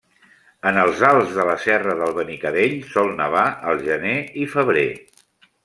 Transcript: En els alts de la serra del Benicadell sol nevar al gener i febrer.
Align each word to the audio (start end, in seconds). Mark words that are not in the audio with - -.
En 0.69 0.79
els 0.83 1.03
alts 1.09 1.35
de 1.39 1.45
la 1.49 1.53
serra 1.65 1.93
del 1.99 2.17
Benicadell 2.21 2.75
sol 2.95 3.13
nevar 3.21 3.45
al 3.73 3.85
gener 3.91 4.17
i 4.47 4.51
febrer. 4.59 4.91